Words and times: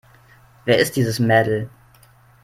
Wer 0.65 0.79
ist 0.79 0.95
dieses 0.95 1.19
Mädel? 1.19 1.69